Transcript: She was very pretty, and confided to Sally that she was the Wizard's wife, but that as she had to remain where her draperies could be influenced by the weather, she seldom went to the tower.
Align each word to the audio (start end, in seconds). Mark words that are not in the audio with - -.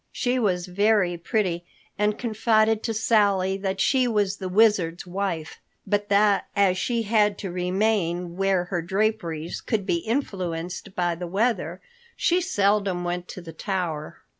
She 0.11 0.39
was 0.39 0.65
very 0.65 1.15
pretty, 1.15 1.63
and 1.95 2.17
confided 2.17 2.81
to 2.81 2.91
Sally 2.95 3.55
that 3.57 3.79
she 3.79 4.07
was 4.07 4.37
the 4.37 4.49
Wizard's 4.49 5.05
wife, 5.05 5.59
but 5.85 6.09
that 6.09 6.47
as 6.55 6.79
she 6.79 7.03
had 7.03 7.37
to 7.37 7.51
remain 7.51 8.35
where 8.35 8.63
her 8.63 8.81
draperies 8.81 9.61
could 9.61 9.85
be 9.85 9.97
influenced 9.97 10.95
by 10.95 11.13
the 11.13 11.27
weather, 11.27 11.81
she 12.15 12.41
seldom 12.41 13.03
went 13.03 13.27
to 13.27 13.41
the 13.41 13.53
tower. 13.53 14.17